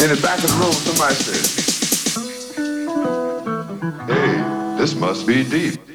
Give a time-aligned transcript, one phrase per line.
[0.00, 1.44] In the back of the room, somebody said,
[4.08, 5.89] Hey, this must be deep.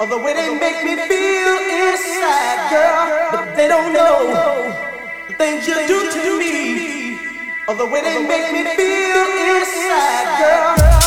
[0.00, 3.28] Or the way they make me feel inside, girl.
[3.32, 4.74] But they don't know
[5.28, 7.18] the things you do to me,
[7.68, 10.99] or the way they make me feel inside, girl.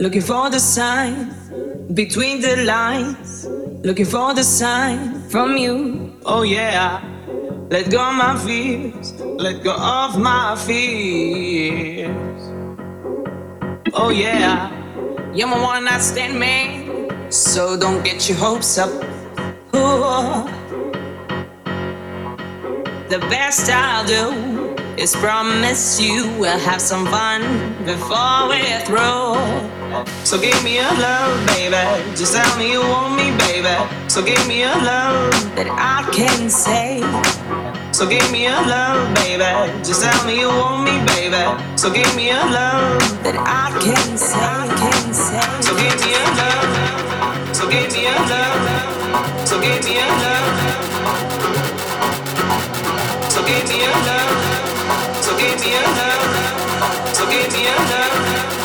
[0.00, 1.34] Looking for the sign
[1.92, 3.48] between the lines.
[3.82, 6.16] Looking for the sign from you.
[6.24, 7.02] Oh yeah.
[7.68, 9.14] Let go of my fears.
[9.20, 12.08] Let go of my fears.
[13.92, 14.70] Oh yeah.
[15.34, 17.32] You're my one night stand man.
[17.32, 18.90] So don't get your hopes up.
[19.74, 20.46] Ooh.
[23.08, 27.42] The best I'll do is promise you we'll have some fun
[27.84, 29.77] before we're through.
[30.24, 31.76] So give me a love, baby.
[32.16, 33.74] Just tell me you want me, baby.
[34.08, 37.00] So give me a love that I can say.
[37.92, 39.48] So give me a love, baby.
[39.84, 41.42] Just tell me you want me, baby.
[41.76, 44.38] So give me a love that I can say.
[44.76, 45.40] Can say.
[45.64, 47.56] So give me a love.
[47.56, 49.48] So give me a love.
[49.48, 50.78] So give me a love.
[53.32, 54.32] So give me a love.
[55.24, 57.16] So give me a love.
[57.16, 58.57] So give me a love.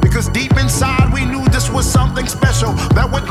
[0.00, 3.28] because deep inside we knew this was something special that would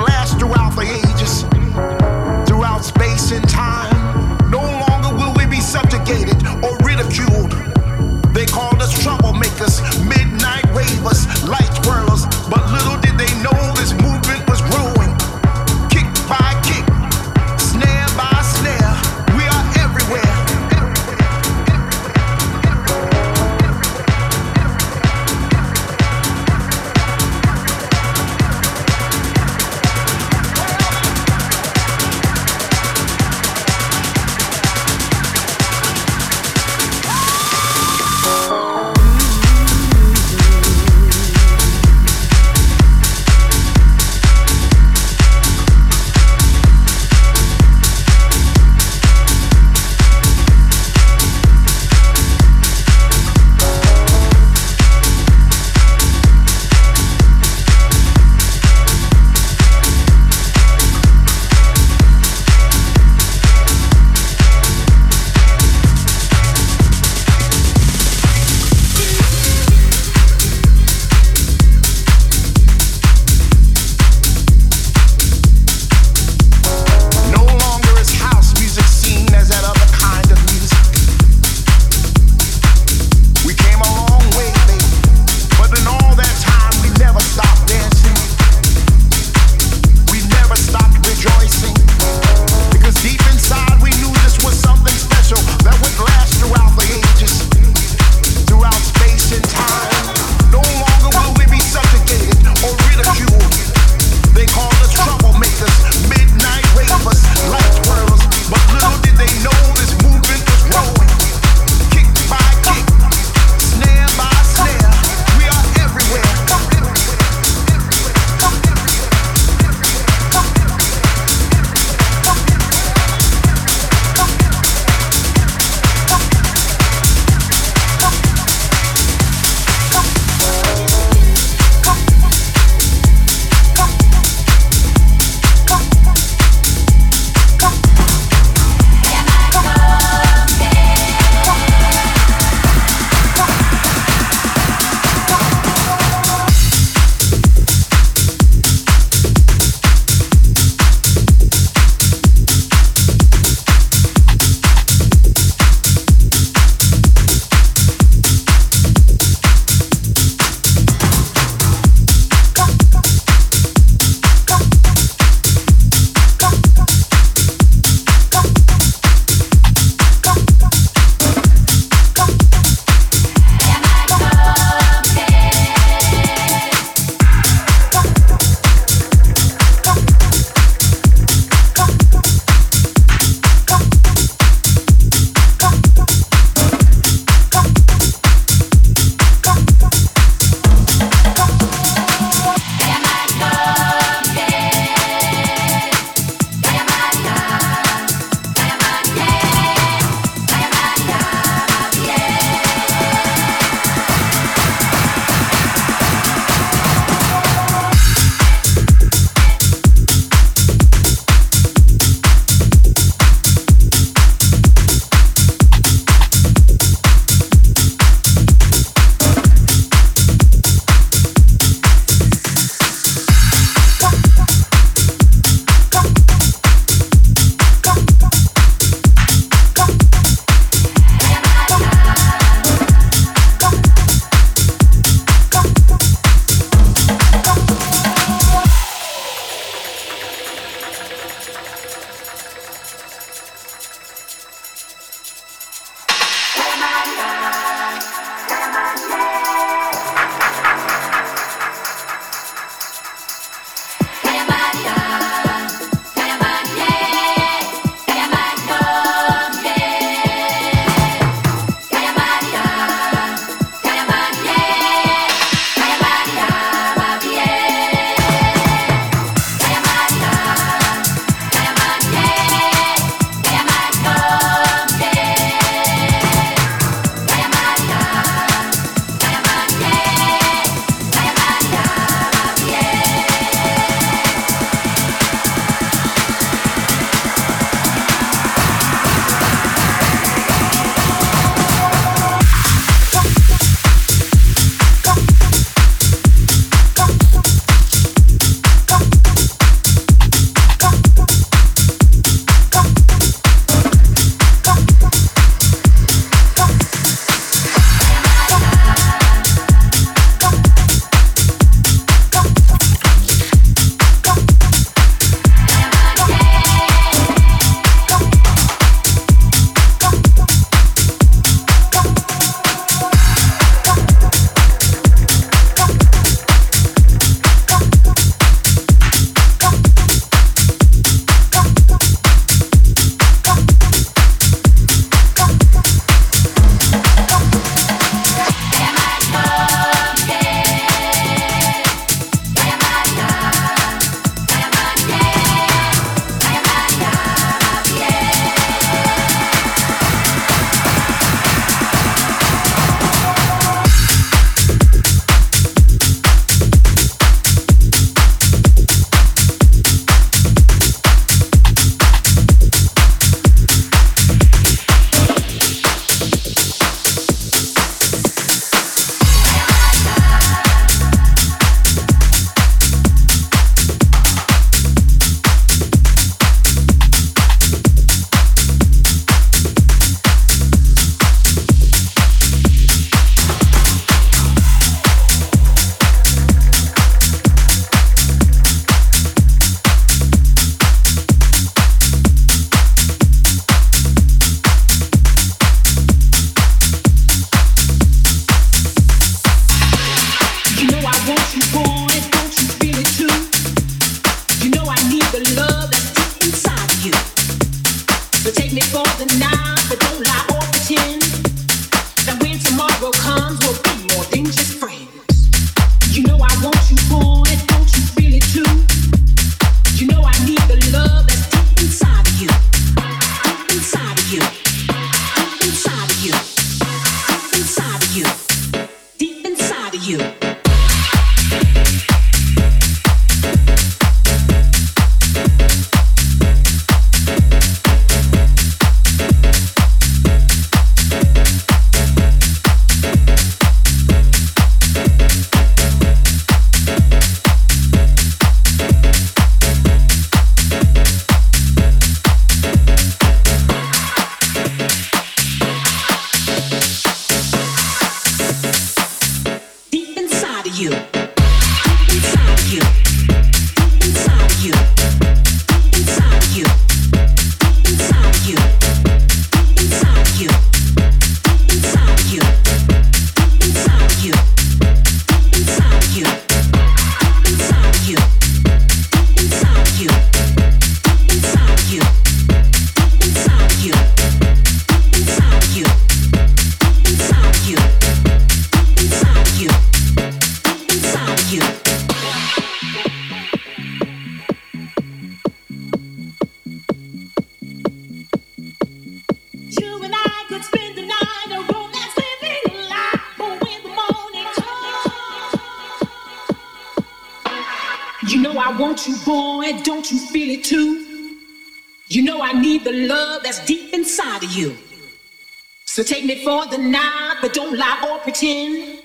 [518.28, 519.00] pretend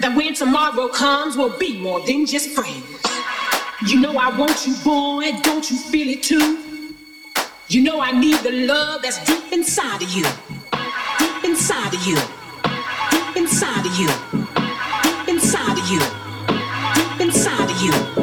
[0.00, 2.84] that when tomorrow comes, we'll be more than just friends.
[3.86, 6.94] You know I want you, boy, don't you feel it too?
[7.68, 10.24] You know I need the love that's deep inside of you.
[11.20, 12.16] Deep inside of you.
[13.12, 14.08] Deep inside of you.
[15.04, 16.00] Deep inside of you.
[16.96, 18.19] Deep inside of you.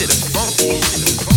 [0.00, 1.29] shit is funky.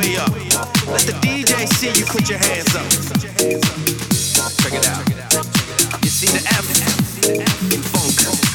[0.00, 0.32] way up.
[0.86, 2.88] Let the DJ see you put your hands up.
[4.62, 5.04] Check it out.
[6.02, 6.66] You see the F
[7.72, 8.49] in funk.